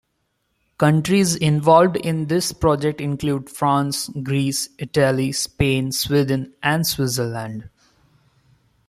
[0.79, 7.69] Countries involved in this project include France, Greece, Italy, Spain, Sweden and Switzerland.